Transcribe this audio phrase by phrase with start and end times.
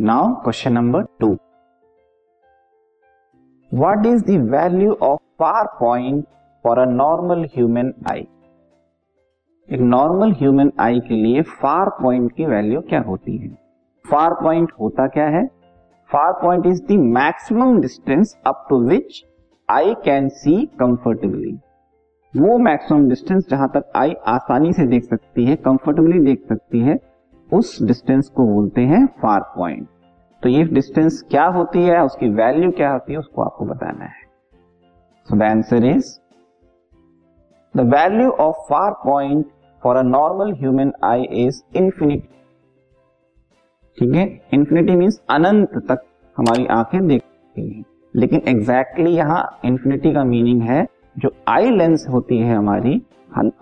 [0.00, 1.26] Now question number two
[3.72, 6.22] what is value of far point
[6.64, 8.24] for a normal human eye?
[9.68, 13.48] एक normal human eye के लिए far point की value क्या होती है?
[14.04, 15.44] फार पॉइंट होता क्या है?
[16.10, 19.22] Far point is the maximum distance up to which
[19.68, 21.52] I can see comfortably
[22.34, 26.98] वो मैक्सिमम डिस्टेंस जहाँ तक आई आसानी से देख सकती है कंफर्टेबली देख सकती है
[27.52, 29.86] उस डिस्टेंस को बोलते हैं फार पॉइंट
[30.42, 34.22] तो ये डिस्टेंस क्या होती है, उसकी वैल्यू क्या होती है, उसको आपको बताना है.
[35.28, 36.18] So the answer is
[37.74, 39.46] the value of far point
[39.82, 42.28] for a normal human eye is infinity
[43.98, 44.26] ठीक है?
[44.54, 46.04] इंफिनिटी मीन्स अनंत तक
[46.36, 47.84] हमारी आँखें देखती हैं.
[48.14, 50.86] लेकिन एग्जैक्टली exactly यहाँ इंफिनिटी का मीनिंग है,
[51.18, 53.00] जो आई लेंस होती है हमारी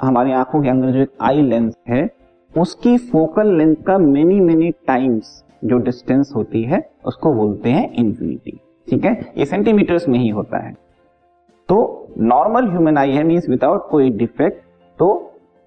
[0.02, 2.06] हमारी आँखों के अंदर जो एक आई लेंस है
[2.54, 8.58] उसकी फोकल लेंथ का मेनी मेनी टाइम्स जो डिस्टेंस होती है, उसको बोलते हैं इंफिनिटी
[8.88, 9.32] ठीक है?
[9.38, 10.72] ये सेंटीमीटर्स में ही होता है।
[11.68, 14.62] तो नॉर्मल ह्यूमन आई है मीन्स विदाउट कोई डिफेक्ट
[14.98, 15.08] तो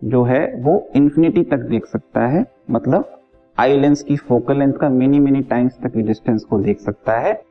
[0.01, 3.17] जो है वो इंफिनिटी तक देख सकता है। मतलब
[3.57, 7.41] आई लेंस की फोकल लेंथ का मेनी मेनी टाइम्स तक डिस्टेंस को देख सकता है।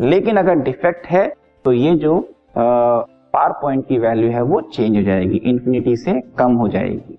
[0.00, 1.26] लेकिन अगर डिफेक्ट है
[1.64, 2.18] तो ये जो
[2.56, 7.18] पार पॉइंट की वैल्यू है, वो चेंज हो जाएगी। इंफिनिटी से कम हो जाएगी।